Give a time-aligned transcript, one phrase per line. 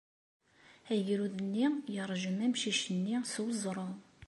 [0.93, 3.89] Agrud-nni yeṛjem amcic-nni s weẓru.